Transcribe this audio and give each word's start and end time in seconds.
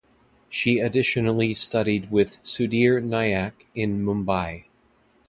She 0.49 0.79
additionally 0.79 1.53
studied 1.53 2.09
with 2.09 2.41
Sudhir 2.43 2.99
Nayak 3.05 3.51
in 3.75 4.03
Mumbai. 4.03 4.63